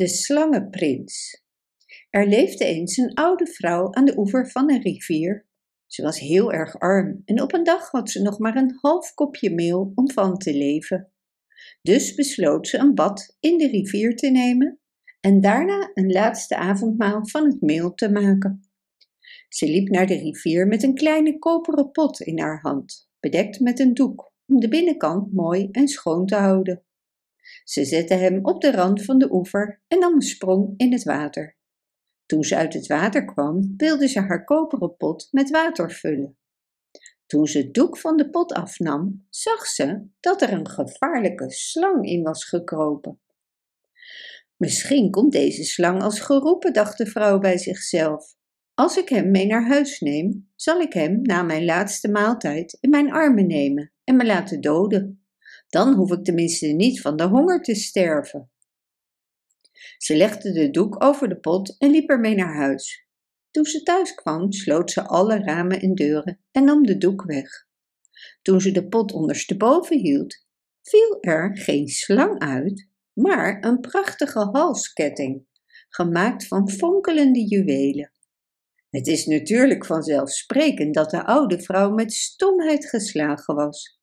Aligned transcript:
De 0.00 0.08
slangenprins. 0.08 1.42
Er 2.10 2.28
leefde 2.28 2.64
eens 2.64 2.96
een 2.96 3.14
oude 3.14 3.46
vrouw 3.46 3.94
aan 3.94 4.04
de 4.04 4.18
oever 4.18 4.50
van 4.50 4.70
een 4.70 4.82
rivier. 4.82 5.46
Ze 5.86 6.02
was 6.02 6.18
heel 6.18 6.52
erg 6.52 6.78
arm 6.78 7.22
en 7.24 7.42
op 7.42 7.54
een 7.54 7.64
dag 7.64 7.90
had 7.90 8.10
ze 8.10 8.22
nog 8.22 8.38
maar 8.38 8.56
een 8.56 8.78
half 8.80 9.14
kopje 9.14 9.54
meel 9.54 9.92
om 9.94 10.10
van 10.10 10.36
te 10.36 10.54
leven. 10.54 11.12
Dus 11.82 12.14
besloot 12.14 12.68
ze 12.68 12.78
een 12.78 12.94
bad 12.94 13.36
in 13.40 13.58
de 13.58 13.66
rivier 13.66 14.16
te 14.16 14.30
nemen 14.30 14.80
en 15.20 15.40
daarna 15.40 15.90
een 15.94 16.12
laatste 16.12 16.56
avondmaal 16.56 17.26
van 17.26 17.44
het 17.44 17.60
meel 17.60 17.94
te 17.94 18.10
maken. 18.10 18.70
Ze 19.48 19.66
liep 19.66 19.88
naar 19.88 20.06
de 20.06 20.16
rivier 20.16 20.66
met 20.66 20.82
een 20.82 20.94
kleine 20.94 21.38
koperen 21.38 21.90
pot 21.90 22.20
in 22.20 22.38
haar 22.38 22.60
hand, 22.60 23.10
bedekt 23.18 23.60
met 23.60 23.80
een 23.80 23.94
doek, 23.94 24.32
om 24.46 24.60
de 24.60 24.68
binnenkant 24.68 25.32
mooi 25.32 25.68
en 25.70 25.88
schoon 25.88 26.26
te 26.26 26.36
houden. 26.36 26.84
Ze 27.64 27.84
zette 27.84 28.14
hem 28.14 28.44
op 28.44 28.60
de 28.60 28.70
rand 28.70 29.04
van 29.04 29.18
de 29.18 29.32
oever 29.32 29.82
en 29.88 29.98
nam 29.98 30.14
een 30.14 30.22
sprong 30.22 30.74
in 30.76 30.92
het 30.92 31.02
water. 31.02 31.56
Toen 32.26 32.44
ze 32.44 32.56
uit 32.56 32.74
het 32.74 32.86
water 32.86 33.24
kwam, 33.24 33.74
wilde 33.76 34.08
ze 34.08 34.20
haar 34.20 34.44
koperen 34.44 34.96
pot 34.96 35.28
met 35.30 35.50
water 35.50 35.90
vullen. 35.90 36.38
Toen 37.26 37.46
ze 37.46 37.58
het 37.58 37.74
doek 37.74 37.98
van 37.98 38.16
de 38.16 38.30
pot 38.30 38.52
afnam, 38.52 39.26
zag 39.30 39.66
ze 39.66 40.06
dat 40.20 40.42
er 40.42 40.52
een 40.52 40.68
gevaarlijke 40.68 41.50
slang 41.50 42.06
in 42.06 42.22
was 42.22 42.44
gekropen. 42.44 43.20
Misschien 44.56 45.10
komt 45.10 45.32
deze 45.32 45.64
slang 45.64 46.02
als 46.02 46.20
geroepen, 46.20 46.72
dacht 46.72 46.98
de 46.98 47.06
vrouw 47.06 47.38
bij 47.38 47.58
zichzelf. 47.58 48.34
Als 48.74 48.96
ik 48.96 49.08
hem 49.08 49.30
mee 49.30 49.46
naar 49.46 49.66
huis 49.66 50.00
neem, 50.00 50.50
zal 50.56 50.80
ik 50.80 50.92
hem 50.92 51.22
na 51.22 51.42
mijn 51.42 51.64
laatste 51.64 52.10
maaltijd 52.10 52.78
in 52.80 52.90
mijn 52.90 53.12
armen 53.12 53.46
nemen 53.46 53.92
en 54.04 54.16
me 54.16 54.26
laten 54.26 54.60
doden. 54.60 55.19
Dan 55.70 55.94
hoef 55.94 56.12
ik 56.12 56.24
tenminste 56.24 56.66
niet 56.66 57.00
van 57.00 57.16
de 57.16 57.24
honger 57.24 57.62
te 57.62 57.74
sterven. 57.74 58.50
Ze 59.98 60.16
legde 60.16 60.52
de 60.52 60.70
doek 60.70 61.04
over 61.04 61.28
de 61.28 61.40
pot 61.40 61.76
en 61.78 61.90
liep 61.90 62.08
ermee 62.10 62.34
naar 62.34 62.54
huis. 62.54 63.06
Toen 63.50 63.64
ze 63.64 63.82
thuis 63.82 64.14
kwam, 64.14 64.52
sloot 64.52 64.90
ze 64.90 65.02
alle 65.02 65.38
ramen 65.38 65.80
en 65.80 65.94
deuren 65.94 66.40
en 66.50 66.64
nam 66.64 66.86
de 66.86 66.98
doek 66.98 67.24
weg. 67.24 67.68
Toen 68.42 68.60
ze 68.60 68.72
de 68.72 68.88
pot 68.88 69.12
ondersteboven 69.12 69.98
hield, 69.98 70.44
viel 70.82 71.18
er 71.20 71.56
geen 71.56 71.88
slang 71.88 72.38
uit, 72.38 72.88
maar 73.12 73.64
een 73.64 73.80
prachtige 73.80 74.48
halsketting, 74.52 75.46
gemaakt 75.88 76.46
van 76.46 76.70
fonkelende 76.70 77.44
juwelen. 77.44 78.12
Het 78.90 79.06
is 79.06 79.26
natuurlijk 79.26 79.86
vanzelfsprekend 79.86 80.94
dat 80.94 81.10
de 81.10 81.24
oude 81.24 81.62
vrouw 81.62 81.90
met 81.90 82.12
stomheid 82.12 82.88
geslagen 82.88 83.54
was. 83.54 83.99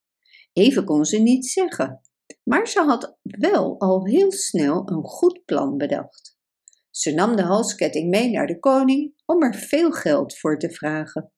Even 0.58 0.86
kon 0.86 1.05
ze 1.05 1.17
niet 1.17 1.45
zeggen, 1.45 2.02
maar 2.44 2.67
ze 2.67 2.80
had 2.80 3.17
wel 3.22 3.80
al 3.80 4.05
heel 4.05 4.31
snel 4.31 4.89
een 4.89 5.03
goed 5.03 5.45
plan 5.45 5.77
bedacht. 5.77 6.38
Ze 6.89 7.14
nam 7.14 7.36
de 7.36 7.41
halsketting 7.41 8.09
mee 8.09 8.30
naar 8.30 8.47
de 8.47 8.59
koning 8.59 9.14
om 9.25 9.44
er 9.44 9.55
veel 9.55 9.91
geld 9.91 10.38
voor 10.38 10.58
te 10.59 10.72
vragen. 10.72 11.31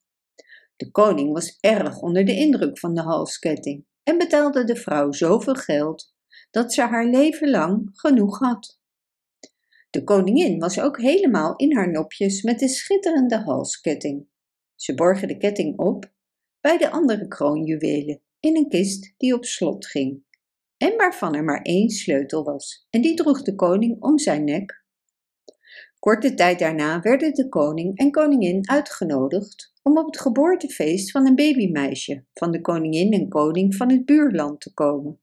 De 0.75 0.91
koning 0.91 1.33
was 1.33 1.57
erg 1.59 1.99
onder 2.01 2.25
de 2.25 2.35
indruk 2.35 2.79
van 2.79 2.93
de 2.93 3.01
halsketting 3.01 3.85
en 4.03 4.17
betaalde 4.17 4.63
de 4.63 4.75
vrouw 4.75 5.11
zoveel 5.11 5.55
geld 5.55 6.13
dat 6.51 6.73
ze 6.73 6.81
haar 6.81 7.05
leven 7.05 7.49
lang 7.49 7.89
genoeg 7.91 8.39
had. 8.39 8.79
De 9.89 10.03
koningin 10.03 10.59
was 10.59 10.79
ook 10.79 11.01
helemaal 11.01 11.55
in 11.55 11.75
haar 11.75 11.91
nopjes 11.91 12.41
met 12.41 12.59
de 12.59 12.67
schitterende 12.67 13.37
halsketting. 13.37 14.27
Ze 14.75 14.93
borgen 14.93 15.27
de 15.27 15.37
ketting 15.37 15.77
op 15.79 16.11
bij 16.61 16.77
de 16.77 16.89
andere 16.89 17.27
kroonjuwelen 17.27 18.21
in 18.39 18.55
een 18.55 18.69
kist 18.69 19.13
die 19.17 19.33
op 19.33 19.45
slot 19.45 19.85
ging 19.85 20.23
en 20.77 20.97
waarvan 20.97 21.35
er 21.35 21.43
maar 21.43 21.61
één 21.61 21.89
sleutel 21.89 22.43
was, 22.43 22.87
en 22.89 23.01
die 23.01 23.13
droeg 23.13 23.41
de 23.41 23.55
koning 23.55 24.01
om 24.01 24.19
zijn 24.19 24.43
nek. 24.43 24.83
Korte 25.99 26.33
tijd 26.33 26.59
daarna 26.59 27.01
werden 27.01 27.33
de 27.33 27.49
koning 27.49 27.97
en 27.97 28.11
koningin 28.11 28.69
uitgenodigd 28.69 29.73
om 29.83 29.97
op 29.97 30.05
het 30.05 30.19
geboortefeest 30.19 31.11
van 31.11 31.27
een 31.27 31.35
babymeisje 31.35 32.25
van 32.33 32.51
de 32.51 32.61
koningin 32.61 33.13
en 33.13 33.29
koning 33.29 33.75
van 33.75 33.91
het 33.91 34.05
buurland 34.05 34.61
te 34.61 34.73
komen. 34.73 35.19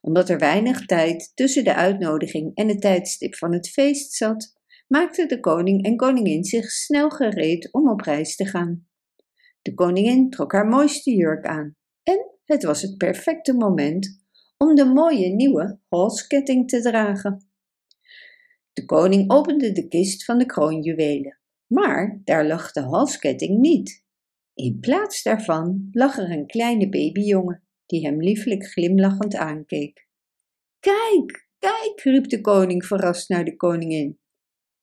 Omdat 0.00 0.28
er 0.28 0.38
weinig 0.38 0.86
tijd 0.86 1.32
tussen 1.34 1.64
de 1.64 1.74
uitnodiging 1.74 2.54
en 2.54 2.68
het 2.68 2.80
tijdstip 2.80 3.34
van 3.34 3.52
het 3.52 3.68
feest 3.68 4.12
zat, 4.12 4.54
maakten 4.88 5.28
de 5.28 5.40
koning 5.40 5.84
en 5.84 5.96
koningin 5.96 6.44
zich 6.44 6.70
snel 6.70 7.10
gereed 7.10 7.72
om 7.72 7.90
op 7.90 8.00
reis 8.00 8.36
te 8.36 8.46
gaan. 8.46 8.86
De 9.62 9.74
koningin 9.74 10.30
trok 10.30 10.52
haar 10.52 10.66
mooiste 10.66 11.10
jurk 11.14 11.46
aan 11.46 11.76
en 12.08 12.30
het 12.44 12.62
was 12.62 12.82
het 12.82 12.96
perfecte 12.96 13.54
moment 13.54 14.24
om 14.56 14.74
de 14.74 14.84
mooie 14.84 15.28
nieuwe 15.28 15.80
halsketting 15.88 16.68
te 16.68 16.80
dragen. 16.80 17.50
De 18.72 18.84
koning 18.84 19.30
opende 19.30 19.72
de 19.72 19.88
kist 19.88 20.24
van 20.24 20.38
de 20.38 20.46
kroonjuwelen, 20.46 21.40
maar 21.66 22.20
daar 22.24 22.46
lag 22.46 22.72
de 22.72 22.80
halsketting 22.80 23.58
niet. 23.58 24.04
In 24.54 24.78
plaats 24.80 25.22
daarvan 25.22 25.88
lag 25.92 26.18
er 26.18 26.30
een 26.30 26.46
kleine 26.46 26.88
babyjongen 26.88 27.62
die 27.86 28.06
hem 28.06 28.22
lieflijk 28.22 28.66
glimlachend 28.66 29.34
aankeek. 29.34 30.08
Kijk, 30.80 31.48
kijk, 31.58 32.00
riep 32.02 32.28
de 32.28 32.40
koning 32.40 32.84
verrast 32.84 33.28
naar 33.28 33.44
de 33.44 33.56
koningin. 33.56 34.18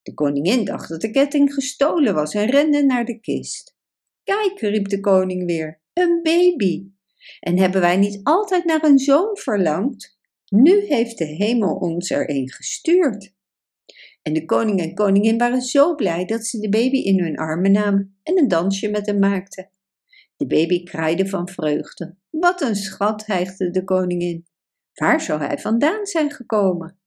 De 0.01 0.13
koningin 0.13 0.65
dacht 0.65 0.89
dat 0.89 1.01
de 1.01 1.11
ketting 1.11 1.53
gestolen 1.53 2.13
was 2.13 2.33
en 2.33 2.49
rende 2.49 2.83
naar 2.83 3.05
de 3.05 3.19
kist. 3.19 3.75
Kijk, 4.23 4.59
riep 4.59 4.87
de 4.87 4.99
koning 4.99 5.45
weer, 5.45 5.81
een 5.93 6.19
baby. 6.23 6.92
En 7.39 7.57
hebben 7.57 7.81
wij 7.81 7.97
niet 7.97 8.19
altijd 8.23 8.65
naar 8.65 8.83
een 8.83 8.99
zoon 8.99 9.37
verlangd? 9.37 10.17
Nu 10.47 10.85
heeft 10.85 11.17
de 11.17 11.25
hemel 11.25 11.75
ons 11.75 12.09
er 12.09 12.29
een 12.29 12.51
gestuurd. 12.51 13.33
En 14.21 14.33
de 14.33 14.45
koning 14.45 14.79
en 14.79 14.93
koningin 14.93 15.37
waren 15.37 15.61
zo 15.61 15.95
blij 15.95 16.25
dat 16.25 16.45
ze 16.45 16.59
de 16.59 16.69
baby 16.69 16.97
in 16.97 17.19
hun 17.19 17.37
armen 17.37 17.71
namen 17.71 18.17
en 18.23 18.37
een 18.37 18.47
dansje 18.47 18.89
met 18.89 19.05
hem 19.05 19.19
maakten. 19.19 19.69
De 20.37 20.47
baby 20.47 20.83
kraaide 20.83 21.27
van 21.27 21.47
vreugde. 21.47 22.15
Wat 22.29 22.61
een 22.61 22.75
schat, 22.75 23.25
hijgde 23.25 23.69
de 23.69 23.83
koningin. 23.83 24.45
Waar 24.93 25.21
zou 25.21 25.41
hij 25.41 25.57
vandaan 25.57 26.05
zijn 26.05 26.31
gekomen? 26.31 26.99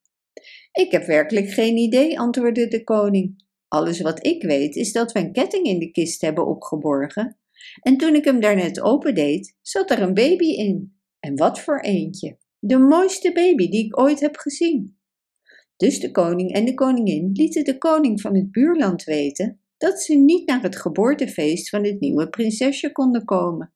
Ik 0.72 0.90
heb 0.90 1.06
werkelijk 1.06 1.48
geen 1.50 1.76
idee, 1.76 2.18
antwoordde 2.18 2.68
de 2.68 2.84
koning. 2.84 3.44
Alles 3.68 4.00
wat 4.00 4.26
ik 4.26 4.42
weet 4.42 4.76
is 4.76 4.92
dat 4.92 5.12
we 5.12 5.18
een 5.18 5.32
ketting 5.32 5.66
in 5.66 5.78
de 5.78 5.90
kist 5.90 6.20
hebben 6.20 6.46
opgeborgen 6.46 7.38
en 7.80 7.96
toen 7.96 8.14
ik 8.14 8.24
hem 8.24 8.40
daarnet 8.40 8.80
opendeed, 8.80 9.56
zat 9.62 9.90
er 9.90 10.02
een 10.02 10.14
baby 10.14 10.46
in. 10.46 11.00
En 11.20 11.36
wat 11.36 11.60
voor 11.60 11.80
eentje. 11.80 12.38
De 12.58 12.78
mooiste 12.78 13.32
baby 13.32 13.68
die 13.68 13.84
ik 13.84 14.00
ooit 14.00 14.20
heb 14.20 14.36
gezien. 14.36 14.98
Dus 15.76 16.00
de 16.00 16.10
koning 16.10 16.52
en 16.52 16.64
de 16.64 16.74
koningin 16.74 17.30
lieten 17.32 17.64
de 17.64 17.78
koning 17.78 18.20
van 18.20 18.34
het 18.34 18.50
buurland 18.50 19.04
weten 19.04 19.60
dat 19.76 20.02
ze 20.02 20.14
niet 20.14 20.46
naar 20.46 20.62
het 20.62 20.76
geboortefeest 20.76 21.68
van 21.68 21.84
het 21.84 22.00
nieuwe 22.00 22.28
prinsesje 22.28 22.92
konden 22.92 23.24
komen, 23.24 23.72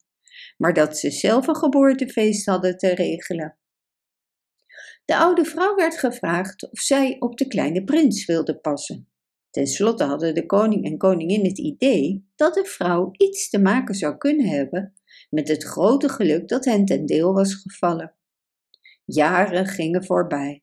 maar 0.57 0.73
dat 0.73 0.99
ze 0.99 1.11
zelf 1.11 1.47
een 1.47 1.57
geboortefeest 1.57 2.47
hadden 2.47 2.77
te 2.77 2.95
regelen. 2.95 3.59
De 5.05 5.17
oude 5.17 5.45
vrouw 5.45 5.75
werd 5.75 5.99
gevraagd 5.99 6.71
of 6.71 6.81
zij 6.81 7.17
op 7.19 7.37
de 7.37 7.47
kleine 7.47 7.85
prins 7.85 8.27
wilde 8.27 8.59
passen. 8.59 9.10
Ten 9.51 9.67
slotte 9.67 10.05
hadden 10.05 10.35
de 10.35 10.47
koning 10.47 10.85
en 10.85 10.99
koningin 10.99 11.45
het 11.45 11.59
idee 11.59 12.29
dat 12.37 12.55
de 12.55 12.65
vrouw 12.65 13.11
iets 13.13 13.49
te 13.49 13.59
maken 13.59 13.95
zou 13.95 14.17
kunnen 14.17 14.47
hebben 14.47 14.95
met 15.31 15.49
het 15.49 15.65
grote 15.65 16.09
geluk 16.09 16.49
dat 16.49 16.65
hen 16.65 16.85
ten 16.85 17.07
deel 17.07 17.33
was 17.33 17.55
gevallen. 17.55 18.15
Jaren 19.05 19.67
gingen 19.67 20.05
voorbij. 20.05 20.63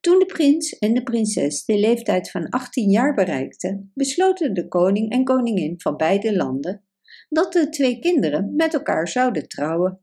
Toen 0.00 0.18
de 0.18 0.26
prins 0.26 0.78
en 0.78 0.94
de 0.94 1.02
prinses 1.02 1.64
de 1.64 1.78
leeftijd 1.78 2.30
van 2.30 2.48
18 2.48 2.90
jaar 2.90 3.14
bereikten, 3.14 3.90
besloten 3.94 4.54
de 4.54 4.68
koning 4.68 5.12
en 5.12 5.24
koningin 5.24 5.80
van 5.80 5.96
beide 5.96 6.36
landen 6.36 6.82
dat 7.28 7.52
de 7.52 7.68
twee 7.68 7.98
kinderen 7.98 8.54
met 8.56 8.74
elkaar 8.74 9.08
zouden 9.08 9.48
trouwen. 9.48 10.00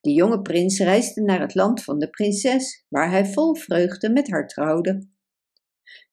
De 0.00 0.12
jonge 0.12 0.42
prins 0.42 0.78
reisde 0.78 1.22
naar 1.22 1.40
het 1.40 1.54
land 1.54 1.84
van 1.84 1.98
de 1.98 2.10
prinses, 2.10 2.84
waar 2.88 3.10
hij 3.10 3.26
vol 3.26 3.54
vreugde 3.54 4.10
met 4.10 4.30
haar 4.30 4.48
trouwde. 4.48 5.08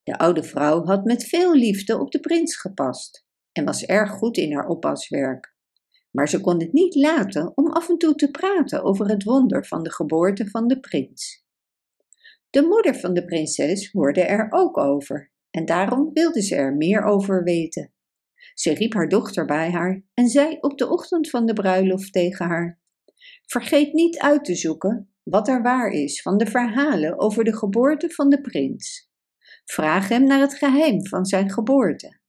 De 0.04 0.18
oude 0.18 0.44
vrouw 0.44 0.86
had 0.86 1.04
met 1.04 1.24
veel 1.24 1.56
liefde 1.56 2.00
op 2.00 2.12
de 2.12 2.20
prins 2.20 2.56
gepast 2.56 3.26
en 3.52 3.66
was 3.66 3.86
erg 3.86 4.12
goed 4.12 4.38
in 4.38 4.54
haar 4.54 4.68
oppaswerk. 4.68 5.58
Maar 6.12 6.30
ze 6.30 6.42
kon 6.42 6.60
het 6.60 6.74
niet 6.74 6.96
laten 6.96 7.52
om 7.58 7.72
af 7.72 7.90
en 7.90 7.98
toe 7.98 8.16
te 8.16 8.32
praten 8.32 8.84
over 8.84 9.10
het 9.10 9.24
wonder 9.24 9.66
van 9.66 9.84
de 9.84 9.92
geboorte 9.92 10.50
van 10.50 10.68
de 10.68 10.80
prins. 10.80 11.46
De 12.50 12.62
moeder 12.62 12.96
van 12.96 13.14
de 13.14 13.26
prinses 13.26 13.92
hoorde 13.92 14.22
er 14.22 14.48
ook 14.50 14.78
over 14.78 15.32
en 15.52 15.66
daarom 15.66 16.10
wilde 16.14 16.42
ze 16.42 16.56
er 16.56 16.76
meer 16.76 17.04
over 17.04 17.44
weten. 17.44 17.94
Ze 18.54 18.74
riep 18.74 18.94
haar 18.94 19.10
dochter 19.10 19.46
bij 19.46 19.72
haar 19.72 20.04
en 20.14 20.28
zei 20.28 20.58
op 20.60 20.78
de 20.78 20.90
ochtend 20.90 21.30
van 21.30 21.46
de 21.46 21.54
bruiloft 21.54 22.14
tegen 22.14 22.46
haar: 22.46 22.82
Vergeet 23.46 23.94
niet 23.94 24.20
uit 24.20 24.46
te 24.46 24.56
zoeken 24.56 25.14
wat 25.24 25.48
er 25.48 25.62
waar 25.62 25.90
is 25.90 26.22
van 26.22 26.38
de 26.38 26.46
verhalen 26.46 27.20
over 27.20 27.44
de 27.44 27.58
geboorte 27.58 28.10
van 28.10 28.30
de 28.30 28.42
prins. 28.42 29.09
Vraag 29.72 30.08
hem 30.08 30.24
naar 30.24 30.40
het 30.40 30.54
geheim 30.54 31.08
van 31.08 31.26
zijn 31.26 31.52
geboorte. 31.52 32.20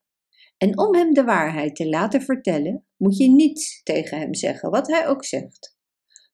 En 0.56 0.78
om 0.78 0.94
hem 0.94 1.14
de 1.14 1.24
waarheid 1.24 1.76
te 1.76 1.88
laten 1.88 2.22
vertellen, 2.22 2.86
moet 2.96 3.16
je 3.16 3.28
niets 3.28 3.82
tegen 3.82 4.18
hem 4.18 4.34
zeggen, 4.34 4.70
wat 4.70 4.86
hij 4.86 5.08
ook 5.08 5.24
zegt. 5.24 5.78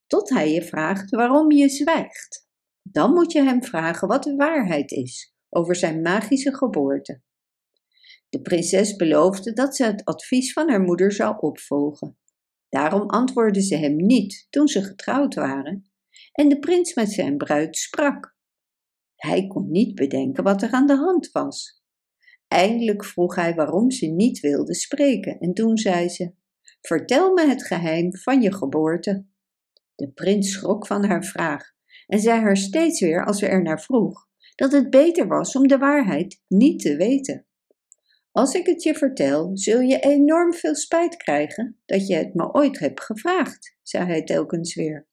Tot 0.06 0.28
hij 0.28 0.52
je 0.52 0.62
vraagt 0.62 1.10
waarom 1.10 1.50
je 1.50 1.68
zwijgt. 1.68 2.48
Dan 2.82 3.12
moet 3.12 3.32
je 3.32 3.42
hem 3.42 3.64
vragen 3.64 4.08
wat 4.08 4.22
de 4.22 4.34
waarheid 4.34 4.90
is, 4.90 5.34
over 5.48 5.76
zijn 5.76 6.00
magische 6.00 6.54
geboorte. 6.54 7.22
De 8.28 8.40
prinses 8.40 8.96
beloofde 8.96 9.52
dat 9.52 9.76
ze 9.76 9.84
het 9.84 10.04
advies 10.04 10.52
van 10.52 10.70
haar 10.70 10.82
moeder 10.82 11.12
zou 11.12 11.36
opvolgen. 11.40 12.18
Daarom 12.68 13.08
antwoordde 13.08 13.62
ze 13.62 13.76
hem 13.76 13.96
niet 13.96 14.46
toen 14.50 14.68
ze 14.68 14.82
getrouwd 14.82 15.34
waren 15.34 15.90
en 16.32 16.48
de 16.48 16.58
prins 16.58 16.94
met 16.94 17.12
zijn 17.12 17.36
bruid 17.36 17.76
sprak. 17.76 18.35
Hij 19.16 19.46
kon 19.46 19.70
niet 19.70 19.94
bedenken 19.94 20.44
wat 20.44 20.62
er 20.62 20.70
aan 20.70 20.86
de 20.86 20.96
hand 20.96 21.30
was. 21.30 21.84
Eindelijk 22.48 23.04
vroeg 23.04 23.34
hij 23.34 23.54
waarom 23.54 23.90
ze 23.90 24.06
niet 24.06 24.40
wilde 24.40 24.74
spreken 24.74 25.38
en 25.38 25.54
toen 25.54 25.76
zei 25.78 26.08
ze: 26.08 26.32
Vertel 26.80 27.32
me 27.32 27.46
het 27.46 27.66
geheim 27.66 28.16
van 28.16 28.42
je 28.42 28.54
geboorte. 28.54 29.26
De 29.94 30.10
prins 30.10 30.52
schrok 30.52 30.86
van 30.86 31.04
haar 31.04 31.24
vraag 31.24 31.64
en 32.06 32.20
zei 32.20 32.40
haar 32.40 32.56
steeds 32.56 33.00
weer 33.00 33.24
als 33.24 33.38
ze 33.38 33.46
er 33.46 33.62
naar 33.62 33.80
vroeg 33.80 34.26
dat 34.54 34.72
het 34.72 34.90
beter 34.90 35.26
was 35.26 35.56
om 35.56 35.68
de 35.68 35.78
waarheid 35.78 36.42
niet 36.48 36.80
te 36.80 36.96
weten. 36.96 37.46
Als 38.32 38.54
ik 38.54 38.66
het 38.66 38.82
je 38.82 38.94
vertel, 38.94 39.50
zul 39.52 39.80
je 39.80 39.98
enorm 39.98 40.54
veel 40.54 40.74
spijt 40.74 41.16
krijgen 41.16 41.80
dat 41.86 42.06
je 42.06 42.14
het 42.14 42.34
me 42.34 42.52
ooit 42.52 42.78
hebt 42.78 43.02
gevraagd, 43.02 43.76
zei 43.82 44.04
hij 44.04 44.22
telkens 44.22 44.74
weer. 44.74 45.06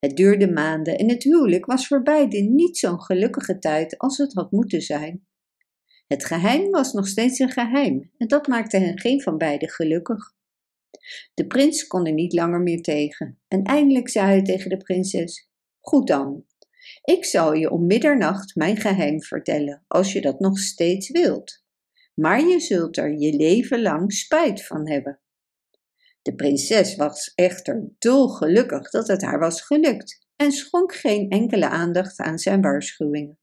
Het 0.00 0.16
duurde 0.16 0.52
maanden 0.52 0.98
en 0.98 1.08
het 1.08 1.22
huwelijk 1.22 1.66
was 1.66 1.86
voor 1.86 2.02
beiden 2.02 2.54
niet 2.54 2.78
zo'n 2.78 3.02
gelukkige 3.02 3.58
tijd 3.58 3.98
als 3.98 4.18
het 4.18 4.34
had 4.34 4.50
moeten 4.50 4.80
zijn. 4.80 5.26
Het 6.06 6.24
geheim 6.24 6.70
was 6.70 6.92
nog 6.92 7.08
steeds 7.08 7.38
een 7.38 7.50
geheim 7.50 8.10
en 8.16 8.28
dat 8.28 8.46
maakte 8.46 8.78
hen 8.78 8.98
geen 8.98 9.22
van 9.22 9.38
beiden 9.38 9.68
gelukkig. 9.68 10.34
De 11.34 11.46
prins 11.46 11.86
kon 11.86 12.06
er 12.06 12.12
niet 12.12 12.32
langer 12.32 12.60
meer 12.60 12.82
tegen 12.82 13.38
en 13.48 13.62
eindelijk 13.62 14.08
zei 14.08 14.26
hij 14.26 14.42
tegen 14.42 14.70
de 14.70 14.76
prinses: 14.76 15.50
Goed 15.80 16.06
dan, 16.06 16.44
ik 17.04 17.24
zal 17.24 17.52
je 17.52 17.70
om 17.70 17.86
middernacht 17.86 18.54
mijn 18.54 18.76
geheim 18.76 19.22
vertellen, 19.22 19.84
als 19.86 20.12
je 20.12 20.20
dat 20.20 20.40
nog 20.40 20.58
steeds 20.58 21.10
wilt. 21.10 21.64
Maar 22.14 22.40
je 22.40 22.60
zult 22.60 22.96
er 22.96 23.18
je 23.18 23.36
leven 23.36 23.82
lang 23.82 24.12
spijt 24.12 24.66
van 24.66 24.88
hebben. 24.88 25.20
De 26.22 26.34
prinses 26.34 26.96
was 26.96 27.32
echter 27.34 27.88
dolgelukkig 27.98 28.90
dat 28.90 29.08
het 29.08 29.22
haar 29.22 29.38
was 29.38 29.62
gelukt 29.62 30.26
en 30.36 30.52
schonk 30.52 30.94
geen 30.94 31.30
enkele 31.30 31.68
aandacht 31.68 32.18
aan 32.18 32.38
zijn 32.38 32.60
waarschuwingen. 32.60 33.38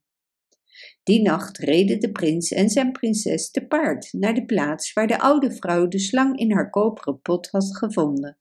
Die 1.04 1.22
nacht 1.22 1.58
reden 1.58 2.00
de 2.00 2.12
prins 2.12 2.52
en 2.52 2.70
zijn 2.70 2.92
prinses 2.92 3.52
te 3.52 3.66
paard 3.66 4.14
naar 4.14 4.34
de 4.34 4.46
plaats 4.46 4.94
waar 4.94 5.08
de 5.08 5.20
oude 5.20 5.52
vrouw 5.52 5.88
de 5.88 6.00
slang 6.00 6.40
in 6.40 6.52
haar 6.52 6.70
koperen 6.70 7.22
pot 7.22 7.50
had 7.50 7.78
gevonden. 7.78 8.38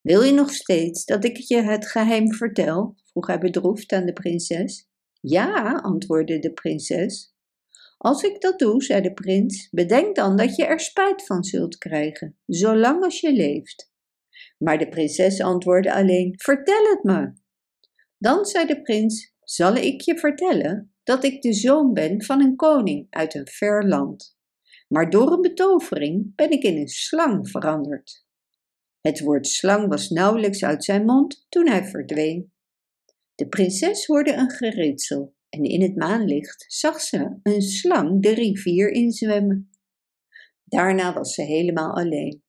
Wil 0.00 0.22
je 0.22 0.32
nog 0.32 0.50
steeds 0.50 1.04
dat 1.04 1.24
ik 1.24 1.36
je 1.36 1.62
het 1.62 1.86
geheim 1.86 2.32
vertel? 2.32 2.94
vroeg 3.04 3.26
hij 3.26 3.38
bedroefd 3.38 3.92
aan 3.92 4.06
de 4.06 4.12
prinses. 4.12 4.88
Ja, 5.20 5.72
antwoordde 5.82 6.38
de 6.38 6.52
prinses. 6.52 7.33
Als 7.96 8.22
ik 8.22 8.40
dat 8.40 8.58
doe, 8.58 8.82
zei 8.82 9.00
de 9.00 9.12
prins, 9.12 9.68
bedenk 9.70 10.16
dan 10.16 10.36
dat 10.36 10.56
je 10.56 10.64
er 10.64 10.80
spijt 10.80 11.26
van 11.26 11.44
zult 11.44 11.78
krijgen, 11.78 12.38
zolang 12.46 13.04
als 13.04 13.20
je 13.20 13.32
leeft. 13.32 13.92
Maar 14.58 14.78
de 14.78 14.88
prinses 14.88 15.40
antwoordde 15.40 15.94
alleen: 15.94 16.34
Vertel 16.36 16.84
het 16.84 17.02
me. 17.02 17.32
Dan 18.18 18.44
zei 18.44 18.66
de 18.66 18.82
prins: 18.82 19.34
Zal 19.40 19.74
ik 19.74 20.00
je 20.00 20.18
vertellen 20.18 20.94
dat 21.02 21.24
ik 21.24 21.42
de 21.42 21.52
zoon 21.52 21.92
ben 21.92 22.22
van 22.22 22.40
een 22.40 22.56
koning 22.56 23.06
uit 23.10 23.34
een 23.34 23.48
ver 23.48 23.88
land. 23.88 24.36
Maar 24.88 25.10
door 25.10 25.32
een 25.32 25.40
betovering 25.40 26.34
ben 26.34 26.50
ik 26.50 26.62
in 26.62 26.76
een 26.76 26.88
slang 26.88 27.50
veranderd. 27.50 28.26
Het 29.00 29.20
woord 29.20 29.46
slang 29.46 29.88
was 29.88 30.08
nauwelijks 30.08 30.64
uit 30.64 30.84
zijn 30.84 31.04
mond 31.04 31.46
toen 31.48 31.68
hij 31.68 31.84
verdween. 31.84 32.52
De 33.34 33.48
prinses 33.48 34.06
hoorde 34.06 34.32
een 34.32 34.50
geritsel 34.50 35.34
en 35.54 35.62
in 35.62 35.82
het 35.82 35.96
maanlicht 35.96 36.64
zag 36.68 37.00
ze 37.00 37.38
een 37.42 37.62
slang 37.62 38.22
de 38.22 38.34
rivier 38.34 38.90
inzwemmen. 38.90 39.70
Daarna 40.64 41.12
was 41.12 41.34
ze 41.34 41.42
helemaal 41.42 41.94
alleen. 41.94 42.42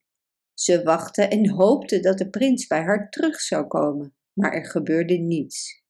Ze 0.54 0.82
wachtte 0.82 1.22
en 1.22 1.50
hoopte 1.50 2.00
dat 2.00 2.18
de 2.18 2.30
prins 2.30 2.66
bij 2.66 2.82
haar 2.82 3.10
terug 3.10 3.40
zou 3.40 3.66
komen, 3.66 4.14
maar 4.32 4.52
er 4.52 4.66
gebeurde 4.66 5.14
niets. 5.14 5.84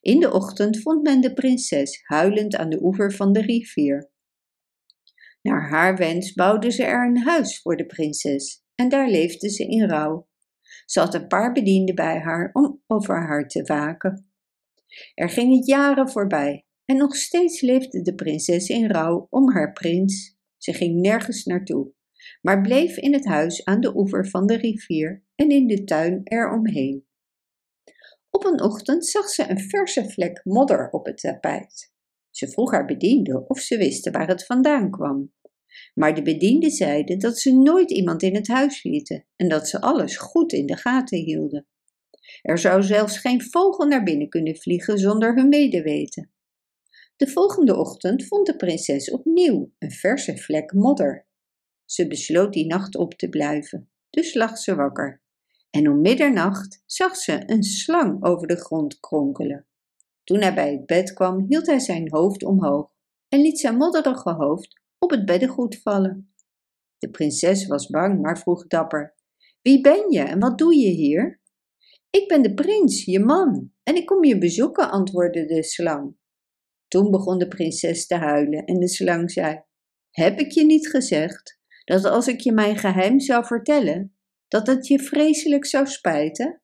In 0.00 0.20
de 0.20 0.32
ochtend 0.32 0.80
vond 0.80 1.02
men 1.02 1.20
de 1.20 1.32
prinses 1.32 2.00
huilend 2.02 2.56
aan 2.56 2.70
de 2.70 2.82
oever 2.82 3.12
van 3.12 3.32
de 3.32 3.40
rivier. 3.40 4.10
Naar 5.42 5.68
haar 5.68 5.96
wens 5.96 6.32
bouwde 6.32 6.70
ze 6.70 6.84
er 6.84 7.06
een 7.06 7.22
huis 7.22 7.60
voor 7.60 7.76
de 7.76 7.86
prinses 7.86 8.64
en 8.74 8.88
daar 8.88 9.10
leefde 9.10 9.48
ze 9.48 9.66
in 9.66 9.88
rouw. 9.88 10.28
Ze 10.86 11.00
had 11.00 11.14
een 11.14 11.26
paar 11.26 11.52
bedienden 11.52 11.94
bij 11.94 12.18
haar 12.18 12.50
om 12.52 12.82
over 12.86 13.26
haar 13.26 13.48
te 13.48 13.62
waken. 13.62 14.29
Er 15.14 15.28
gingen 15.28 15.64
jaren 15.64 16.10
voorbij 16.10 16.64
en 16.84 16.96
nog 16.96 17.16
steeds 17.16 17.60
leefde 17.60 18.02
de 18.02 18.14
prinses 18.14 18.68
in 18.68 18.90
rouw 18.90 19.26
om 19.30 19.52
haar 19.52 19.72
prins. 19.72 20.38
Ze 20.56 20.72
ging 20.72 21.00
nergens 21.00 21.44
naartoe, 21.44 21.92
maar 22.40 22.60
bleef 22.60 22.96
in 22.96 23.12
het 23.12 23.26
huis 23.26 23.64
aan 23.64 23.80
de 23.80 23.96
oever 23.96 24.28
van 24.28 24.46
de 24.46 24.56
rivier 24.56 25.24
en 25.34 25.50
in 25.50 25.66
de 25.66 25.84
tuin 25.84 26.20
eromheen. 26.24 27.06
Op 28.30 28.44
een 28.44 28.62
ochtend 28.62 29.06
zag 29.06 29.28
ze 29.28 29.50
een 29.50 29.60
verse 29.60 30.10
vlek 30.10 30.40
modder 30.44 30.90
op 30.90 31.06
het 31.06 31.20
tapijt. 31.20 31.92
Ze 32.30 32.48
vroeg 32.48 32.70
haar 32.70 32.86
bediende 32.86 33.44
of 33.46 33.58
ze 33.58 33.76
wisten 33.76 34.12
waar 34.12 34.28
het 34.28 34.46
vandaan 34.46 34.90
kwam. 34.90 35.32
Maar 35.94 36.14
de 36.14 36.22
bedienden 36.22 36.70
zeiden 36.70 37.18
dat 37.18 37.38
ze 37.38 37.54
nooit 37.54 37.90
iemand 37.90 38.22
in 38.22 38.34
het 38.34 38.48
huis 38.48 38.82
lieten 38.82 39.26
en 39.36 39.48
dat 39.48 39.68
ze 39.68 39.80
alles 39.80 40.16
goed 40.16 40.52
in 40.52 40.66
de 40.66 40.76
gaten 40.76 41.18
hielden. 41.18 41.66
Er 42.42 42.58
zou 42.58 42.82
zelfs 42.82 43.18
geen 43.18 43.42
vogel 43.42 43.86
naar 43.86 44.02
binnen 44.02 44.28
kunnen 44.28 44.56
vliegen 44.56 44.98
zonder 44.98 45.34
hun 45.34 45.48
medeweten. 45.48 46.30
De 47.16 47.26
volgende 47.26 47.76
ochtend 47.76 48.26
vond 48.26 48.46
de 48.46 48.56
prinses 48.56 49.10
opnieuw 49.10 49.72
een 49.78 49.90
verse 49.90 50.36
vlek 50.36 50.72
modder. 50.72 51.26
Ze 51.84 52.06
besloot 52.06 52.52
die 52.52 52.66
nacht 52.66 52.96
op 52.96 53.14
te 53.14 53.28
blijven, 53.28 53.90
dus 54.10 54.34
lag 54.34 54.58
ze 54.58 54.74
wakker 54.74 55.20
en 55.70 55.88
om 55.88 56.00
middernacht 56.00 56.82
zag 56.86 57.16
ze 57.16 57.42
een 57.46 57.62
slang 57.62 58.24
over 58.24 58.46
de 58.46 58.56
grond 58.56 59.00
kronkelen. 59.00 59.66
Toen 60.24 60.40
hij 60.40 60.54
bij 60.54 60.72
het 60.72 60.86
bed 60.86 61.12
kwam, 61.12 61.44
hield 61.48 61.66
hij 61.66 61.78
zijn 61.78 62.08
hoofd 62.10 62.44
omhoog 62.44 62.90
en 63.28 63.40
liet 63.40 63.58
zijn 63.58 63.76
modderige 63.76 64.30
hoofd 64.30 64.80
op 64.98 65.10
het 65.10 65.24
beddengoed 65.24 65.80
vallen. 65.82 66.32
De 66.98 67.10
prinses 67.10 67.66
was 67.66 67.86
bang, 67.86 68.20
maar 68.20 68.38
vroeg 68.38 68.66
dapper: 68.66 69.14
Wie 69.62 69.80
ben 69.80 70.10
je 70.10 70.20
en 70.20 70.38
wat 70.38 70.58
doe 70.58 70.76
je 70.76 70.88
hier? 70.88 71.39
Ik 72.10 72.28
ben 72.28 72.42
de 72.42 72.54
prins, 72.54 73.04
je 73.04 73.20
man, 73.20 73.72
en 73.82 73.96
ik 73.96 74.06
kom 74.06 74.24
je 74.24 74.38
bezoeken, 74.38 74.90
antwoordde 74.90 75.44
de 75.44 75.62
slang. 75.62 76.16
Toen 76.88 77.10
begon 77.10 77.38
de 77.38 77.48
prinses 77.48 78.06
te 78.06 78.14
huilen 78.14 78.64
en 78.64 78.78
de 78.78 78.88
slang 78.88 79.30
zei: 79.30 79.62
Heb 80.10 80.38
ik 80.38 80.50
je 80.50 80.64
niet 80.64 80.88
gezegd 80.88 81.58
dat 81.84 82.04
als 82.04 82.28
ik 82.28 82.40
je 82.40 82.52
mijn 82.52 82.76
geheim 82.76 83.20
zou 83.20 83.44
vertellen, 83.44 84.16
dat 84.48 84.66
het 84.66 84.86
je 84.86 84.98
vreselijk 84.98 85.66
zou 85.66 85.86
spijten? 85.86 86.62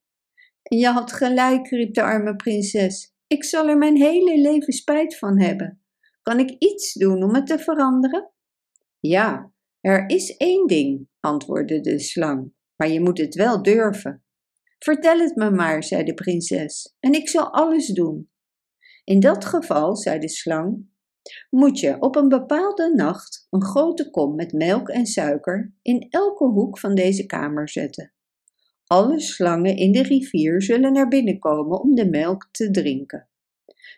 En 0.63 0.79
je 0.79 0.87
had 0.87 1.13
gelijk, 1.13 1.69
riep 1.69 1.95
de 1.95 2.03
arme 2.03 2.37
prinses. 2.37 3.15
Ik 3.27 3.45
zal 3.45 3.69
er 3.69 3.79
mijn 3.79 3.97
hele 3.97 4.41
leven 4.41 4.73
spijt 4.73 5.19
van 5.19 5.41
hebben. 5.41 5.83
Kan 6.23 6.39
ik 6.39 6.51
iets 6.59 6.93
doen 6.93 7.23
om 7.23 7.35
het 7.35 7.47
te 7.47 7.59
veranderen? 7.59 8.33
Ja, 9.01 9.53
er 9.81 10.09
is 10.09 10.37
één 10.37 10.67
ding, 10.67 11.09
antwoordde 11.21 11.81
de 11.81 11.99
slang, 11.99 12.53
maar 12.77 12.89
je 12.89 13.01
moet 13.01 13.19
het 13.19 13.35
wel 13.35 13.63
durven. 13.63 14.26
Vertel 14.79 15.19
het 15.19 15.37
me 15.37 15.51
maar, 15.51 15.85
zei 15.85 16.05
de 16.05 16.15
prinses, 16.15 16.97
en 17.01 17.13
ik 17.13 17.29
zal 17.29 17.53
alles 17.53 17.87
doen. 17.87 18.31
In 19.05 19.21
dat 19.21 19.45
geval, 19.45 19.97
zei 19.97 20.19
de 20.19 20.29
slang, 20.29 20.87
moet 21.51 21.81
je 21.81 21.97
op 22.01 22.17
een 22.17 22.29
bepaalde 22.29 22.93
nacht 22.95 23.47
een 23.51 23.63
grote 23.63 24.11
kom 24.11 24.35
met 24.35 24.53
melk 24.53 24.89
en 24.89 25.07
suiker 25.07 25.75
in 25.83 26.07
elke 26.11 26.45
hoek 26.45 26.79
van 26.79 26.95
deze 26.95 27.27
kamer 27.27 27.69
zetten. 27.69 28.13
Alle 28.87 29.21
slangen 29.21 29.77
in 29.77 29.93
de 29.93 30.03
rivier 30.03 30.63
zullen 30.63 30.93
naar 30.93 31.09
binnen 31.09 31.39
komen 31.39 31.81
om 31.81 31.95
de 31.95 32.09
melk 32.09 32.49
te 32.51 32.71
drinken. 32.71 33.29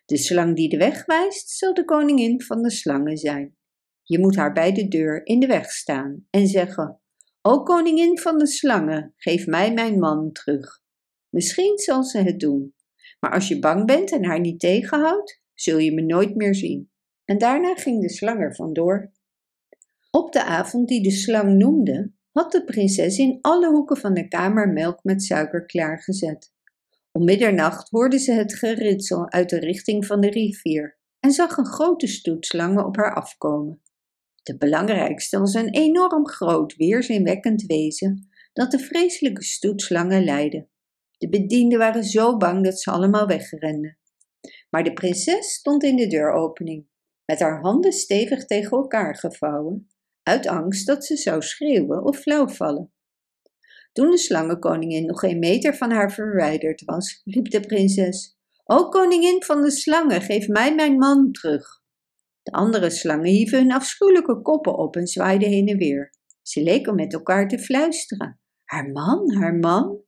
De 0.06 0.16
slang 0.16 0.56
die 0.56 0.68
de 0.68 0.76
weg 0.76 1.06
wijst, 1.06 1.50
zal 1.50 1.75
de 1.75 1.85
koningin 1.85 2.42
van 2.42 2.62
de 2.62 2.70
slangen 2.70 3.16
zijn. 3.16 3.56
Je 4.02 4.18
moet 4.18 4.37
haar 4.37 4.52
bij 4.52 4.73
de 4.73 4.88
deur 4.88 5.26
in 5.26 5.40
de 5.40 5.47
weg 5.47 5.70
staan 5.70 6.26
en 6.30 6.47
zeggen: 6.47 7.00
O 7.42 7.62
koningin 7.62 8.18
van 8.18 8.38
de 8.38 8.47
slangen, 8.47 9.14
geef 9.16 9.47
mij 9.47 9.73
mijn 9.73 9.99
man 9.99 10.33
terug. 10.33 10.80
Misschien 11.28 11.78
zal 11.78 12.04
ze 12.04 12.18
het 12.18 12.40
doen, 12.40 12.75
maar 13.21 13.33
als 13.33 13.49
je 13.49 13.59
bang 13.59 13.87
bent 13.87 14.12
en 14.12 14.25
haar 14.25 14.40
niet 14.40 14.61
tegenhoudt, 14.61 15.42
zul 15.54 15.78
je 15.78 15.95
me 15.95 16.02
nooit 16.02 16.35
meer 16.35 16.54
zien 16.54 16.90
en 17.28 17.38
daarna 17.38 17.75
ging 17.75 18.02
de 18.02 18.11
slang 18.11 18.40
er 18.40 18.54
vandoor. 18.54 19.12
Op 20.11 20.33
de 20.33 20.45
avond 20.45 20.88
die 20.88 21.02
de 21.02 21.11
slang 21.11 21.57
noemde, 21.57 22.12
had 22.33 22.52
de 22.52 22.64
prinses 22.64 23.18
in 23.18 23.38
alle 23.40 23.71
hoeken 23.71 23.97
van 23.97 24.14
de 24.14 24.28
kamer 24.28 24.68
melk 24.68 25.04
met 25.04 25.23
suiker 25.23 25.66
klaargezet. 25.66 26.52
Om 27.12 27.25
middernacht 27.25 27.90
hoorde 27.90 28.18
ze 28.18 28.33
het 28.33 28.54
geritsel 28.54 29.30
uit 29.30 29.50
de 29.50 29.59
richting 29.59 30.07
van 30.07 30.21
de 30.21 30.30
rivier 30.30 30.99
en 31.21 31.30
zag 31.30 31.57
een 31.57 31.66
grote 31.66 32.07
stoet 32.07 32.47
slangen 32.47 32.87
op 32.87 32.97
haar 32.97 33.14
afkomen. 33.14 33.83
De 34.42 34.57
belangrijkste 34.57 35.38
was 35.38 35.54
een 35.54 35.71
enorm 35.71 36.28
groot, 36.28 36.76
weerzinwekkend 36.76 37.62
wezen 37.62 38.28
dat 38.52 38.71
de 38.71 38.78
vreselijke 38.78 39.45
stoet 39.45 39.83
slangen 39.83 40.25
leidde. 40.25 40.68
De 41.18 41.28
bedienden 41.28 41.78
waren 41.78 42.04
zo 42.04 42.37
bang 42.37 42.64
dat 42.64 42.80
ze 42.80 42.90
allemaal 42.90 43.26
wegrenden. 43.26 43.99
Maar 44.71 44.85
de 44.85 44.92
prinses 44.92 45.52
stond 45.52 45.83
in 45.83 45.97
de 45.97 46.07
deuropening 46.07 46.87
met 47.25 47.40
haar 47.40 47.61
handen 47.61 47.92
stevig 47.92 48.45
tegen 48.45 48.71
elkaar 48.71 49.16
gevouwen, 49.16 49.88
uit 50.23 50.47
angst 50.47 50.87
dat 50.87 51.04
ze 51.04 51.16
zou 51.16 51.42
schreeuwen 51.42 52.04
of 52.04 52.18
flauw 52.18 52.49
vallen. 52.49 52.92
Toen 53.92 54.11
de 54.11 54.18
slangenkoningin 54.18 55.07
nog 55.07 55.23
een 55.23 55.38
meter 55.38 55.76
van 55.76 55.90
haar 55.90 56.12
verwijderd 56.12 56.83
was, 56.85 57.23
riep 57.25 57.50
de 57.50 57.61
prinses: 57.61 58.38
O 58.64 58.88
koningin 58.88 59.42
van 59.42 59.62
de 59.62 59.71
slangen, 59.71 60.23
geef 60.23 60.49
mij 60.49 60.75
mijn 60.75 60.99
man 60.99 61.33
terug. 61.33 61.77
De 62.49 62.55
andere 62.55 62.90
slangen 62.90 63.31
hieven 63.31 63.59
hun 63.59 63.73
afschuwelijke 63.73 64.43
koppen 64.43 64.78
op 64.78 64.97
en 64.97 65.07
zwaaiden 65.07 65.49
heen 65.49 65.67
en 65.67 65.76
weer. 65.76 66.11
Ze 66.43 66.62
leken 66.62 66.95
met 66.95 67.12
elkaar 67.12 67.49
te 67.49 67.59
fluisteren. 67.59 68.40
Haar 68.64 68.90
man, 68.90 69.35
haar 69.35 69.55
man. 69.55 70.02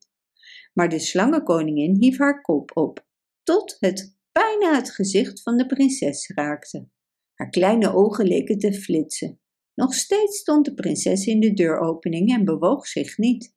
Maar 0.73 0.89
de 0.89 0.99
slangenkoningin 0.99 1.95
hief 1.99 2.17
haar 2.17 2.41
kop 2.41 2.71
op, 2.73 3.05
tot 3.43 3.77
het 3.79 4.17
bijna 4.31 4.75
het 4.75 4.91
gezicht 4.91 5.41
van 5.41 5.57
de 5.57 5.65
prinses 5.65 6.31
raakte. 6.35 6.87
Haar 7.33 7.49
kleine 7.49 7.93
ogen 7.93 8.25
leken 8.25 8.57
te 8.57 8.73
flitsen. 8.73 9.39
Nog 9.73 9.93
steeds 9.93 10.37
stond 10.37 10.65
de 10.65 10.73
prinses 10.73 11.25
in 11.25 11.39
de 11.39 11.53
deuropening 11.53 12.33
en 12.33 12.45
bewoog 12.45 12.87
zich 12.87 13.17
niet. 13.17 13.55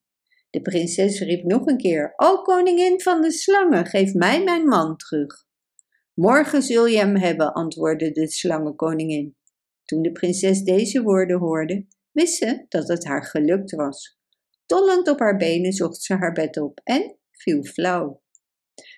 De 0.51 0.63
prinses 0.63 1.21
riep 1.21 1.45
nog 1.45 1.67
een 1.67 1.79
keer: 1.79 2.13
O 2.17 2.43
koningin 2.43 3.01
van 3.01 3.21
de 3.21 3.33
slangen, 3.33 3.87
geef 3.87 4.15
mij 4.15 4.45
mijn 4.45 4.65
man 4.65 4.97
terug. 4.97 5.47
Morgen 6.15 6.63
zul 6.63 6.87
je 6.87 6.97
hem 6.97 7.17
hebben, 7.17 7.53
antwoordde 7.53 8.11
de 8.11 8.29
slangenkoningin. 8.29 9.37
Toen 9.85 10.03
de 10.03 10.13
prinses 10.13 10.63
deze 10.63 11.03
woorden 11.03 11.39
hoorde, 11.39 11.87
wist 12.13 12.35
ze 12.35 12.65
dat 12.69 12.89
het 12.89 13.05
haar 13.05 13.25
gelukt 13.25 13.75
was. 13.75 14.19
Tollend 14.67 15.09
op 15.09 15.19
haar 15.19 15.37
benen 15.37 15.73
zocht 15.73 16.03
ze 16.03 16.15
haar 16.15 16.33
bed 16.33 16.57
op 16.57 16.81
en 16.85 17.19
viel 17.31 17.65
flauw. 17.65 18.23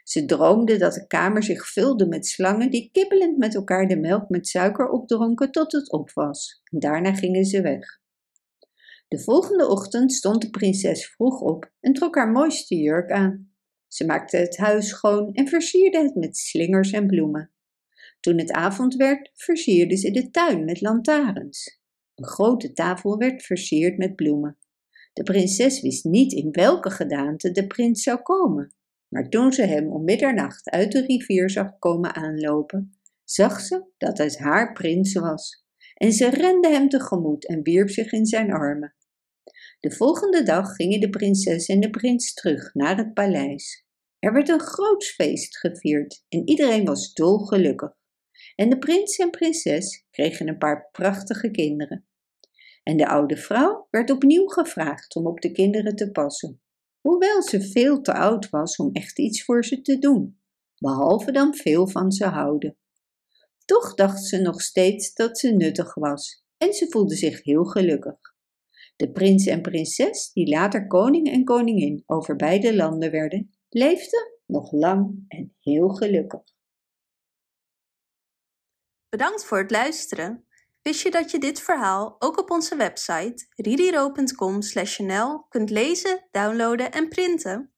Ze 0.03 0.25
droomde 0.25 0.77
dat 0.77 0.93
de 0.93 1.07
kamer 1.07 1.43
zich 1.43 1.69
vulde 1.73 2.07
met 2.07 2.27
slangen 2.27 2.71
die 2.71 2.91
kibbelend 2.93 3.39
met 3.39 3.55
elkaar 3.55 3.89
de 3.89 3.99
melk 3.99 4.29
met 4.29 4.49
suiker 4.49 4.89
opdronken 4.89 5.51
tot 5.51 5.73
het 5.73 5.93
op 5.93 6.11
was. 6.13 6.61
daarna 6.71 7.15
gingen 7.15 7.45
ze 7.45 7.61
weg. 7.61 8.01
De 9.09 9.21
volgende 9.21 9.69
ochtend 9.69 10.13
stond 10.13 10.43
de 10.43 10.51
prinses 10.51 11.07
vroeg 11.07 11.41
op 11.41 11.73
en 11.81 11.93
trok 11.93 12.15
haar 12.15 12.31
mooiste 12.31 12.75
jurk 12.75 13.11
aan. 13.11 13.56
Ze 13.97 14.05
maakte 14.05 14.37
het 14.37 14.57
huis 14.57 14.89
schoon 14.89 15.33
en 15.33 15.49
versierde 15.49 15.99
het 15.99 16.15
met 16.15 16.37
slingers 16.37 16.91
en 16.91 17.07
bloemen. 17.07 17.51
Toen 18.21 18.39
het 18.39 18.53
avond 18.53 18.95
werd, 18.95 19.31
versierde 19.35 19.97
ze 19.97 20.11
de 20.11 20.31
tuin 20.31 20.65
met 20.65 20.81
lantaarns. 20.81 21.81
Een 22.15 22.27
grote 22.27 22.73
tafel 22.73 23.19
werd 23.19 23.43
versierd 23.43 23.99
met 23.99 24.17
bloemen. 24.17 24.59
De 25.13 25.23
prinses 25.23 25.81
wist 25.81 26.05
niet 26.05 26.33
in 26.33 26.51
welke 26.51 26.91
gedaante 26.91 27.51
de 27.51 27.67
prins 27.67 28.03
zou 28.03 28.23
komen, 28.23 28.75
maar 29.09 29.29
toen 29.29 29.53
ze 29.53 29.63
hem 29.63 29.93
om 29.93 30.05
middernacht 30.05 30.71
uit 30.71 30.93
de 30.93 31.01
rivier 31.01 31.51
zag 31.51 31.79
komen 31.79 32.15
aanlopen, 32.15 32.99
zag 33.25 33.61
ze 33.61 33.85
dat 33.99 34.19
het 34.19 34.39
haar 34.39 34.73
prins 34.73 35.13
was. 35.13 35.65
En 35.95 36.13
ze 36.13 36.31
rende 36.31 36.69
hem 36.69 36.89
tegemoet 36.89 37.47
en 37.47 37.63
wierp 37.63 37.91
zich 37.91 38.13
in 38.13 38.27
zijn 38.27 38.53
armen. 38.53 38.95
De 39.81 39.91
volgende 39.91 40.43
dag 40.43 40.75
gingen 40.75 41.01
de 41.01 41.11
prinses 41.11 41.67
en 41.67 41.81
de 41.81 41.91
prins 41.91 42.35
terug 42.35 42.75
naar 42.75 42.97
het 42.97 43.15
paleis. 43.15 43.86
Er 44.27 44.33
werd 44.33 44.49
een 44.49 44.61
groot 44.61 45.05
feest 45.05 45.59
gevierd 45.59 46.25
en 46.29 46.49
iedereen 46.49 46.85
was 46.85 47.13
dolgelukkig. 47.13 47.93
En 48.55 48.71
de 48.71 48.79
prins 48.79 49.17
en 49.17 49.31
prinses 49.31 50.07
kregen 50.11 50.49
een 50.49 50.59
paar 50.59 50.89
prachtige 50.93 51.51
kinderen. 51.51 52.07
En 52.83 52.97
de 52.97 53.09
oude 53.09 53.37
vrouw 53.37 53.87
werd 53.91 54.11
opnieuw 54.11 54.47
gevraagd 54.47 55.17
om 55.17 55.27
op 55.27 55.41
de 55.41 55.53
kinderen 55.53 55.97
te 55.97 56.11
passen, 56.11 56.61
hoewel 57.01 57.43
ze 57.43 57.63
veel 57.63 58.01
te 58.01 58.13
oud 58.13 58.51
was 58.51 58.77
om 58.77 58.93
echt 58.93 59.19
iets 59.19 59.45
voor 59.45 59.65
ze 59.65 59.81
te 59.81 59.99
doen, 59.99 60.41
behalve 60.79 61.33
dan 61.33 61.55
veel 61.55 61.89
van 61.89 62.13
ze 62.13 62.25
houden. 62.25 62.77
Toch 63.65 63.95
dacht 63.95 64.25
ze 64.25 64.41
nog 64.41 64.61
steeds 64.63 65.15
dat 65.15 65.39
ze 65.39 65.51
nuttig 65.51 65.95
was 65.95 66.45
en 66.57 66.73
ze 66.73 66.87
voelde 66.89 67.17
zich 67.17 67.43
heel 67.43 67.65
gelukkig. 67.65 68.19
De 68.97 69.13
prins 69.13 69.47
en 69.47 69.63
prinses, 69.63 70.33
die 70.33 70.49
later 70.49 70.87
koning 70.87 71.33
en 71.33 71.45
koningin 71.45 72.03
over 72.07 72.37
beide 72.37 72.77
landen 72.77 73.11
werden, 73.11 73.56
leefden 73.69 74.41
nog 74.47 74.73
lang 74.73 75.25
en 75.29 75.57
heel 75.61 75.89
gelukkig. 75.89 76.43
Bedankt 79.09 79.45
voor 79.45 79.59
het 79.59 79.71
luisteren. 79.71 80.47
Wist 80.83 81.03
je 81.03 81.11
dat 81.11 81.31
je 81.31 81.39
dit 81.39 81.61
verhaal 81.61 82.17
ook 82.19 82.39
op 82.39 82.51
onze 82.51 82.77
website 82.77 83.47
ririro.com/nl 83.57 85.47
kunt 85.49 85.71
lezen, 85.71 86.29
downloaden 86.31 86.93
en 86.93 87.09
printen? 87.09 87.76